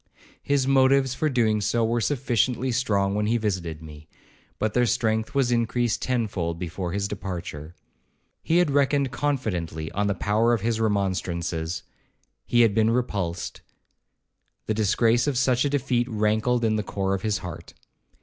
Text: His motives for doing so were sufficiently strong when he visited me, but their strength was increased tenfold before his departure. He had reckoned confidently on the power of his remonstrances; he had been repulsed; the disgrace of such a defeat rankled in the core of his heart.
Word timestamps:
His 0.41 0.65
motives 0.65 1.13
for 1.13 1.29
doing 1.29 1.61
so 1.61 1.85
were 1.85 2.01
sufficiently 2.01 2.71
strong 2.71 3.13
when 3.13 3.27
he 3.27 3.37
visited 3.37 3.83
me, 3.83 4.07
but 4.57 4.73
their 4.73 4.87
strength 4.87 5.35
was 5.35 5.51
increased 5.51 6.01
tenfold 6.01 6.57
before 6.57 6.91
his 6.91 7.07
departure. 7.07 7.75
He 8.41 8.57
had 8.57 8.71
reckoned 8.71 9.11
confidently 9.11 9.91
on 9.91 10.07
the 10.07 10.15
power 10.15 10.53
of 10.55 10.61
his 10.61 10.79
remonstrances; 10.79 11.83
he 12.47 12.61
had 12.61 12.73
been 12.73 12.89
repulsed; 12.89 13.61
the 14.65 14.73
disgrace 14.73 15.27
of 15.27 15.37
such 15.37 15.65
a 15.65 15.69
defeat 15.69 16.09
rankled 16.09 16.65
in 16.65 16.77
the 16.77 16.81
core 16.81 17.13
of 17.13 17.21
his 17.21 17.37
heart. 17.45 17.75